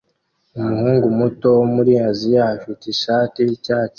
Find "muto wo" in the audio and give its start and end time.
1.19-1.65